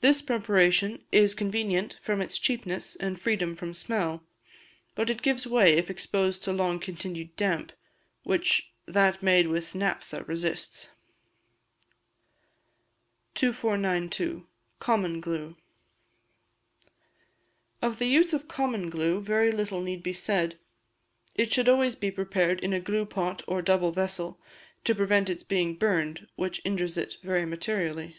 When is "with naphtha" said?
9.48-10.22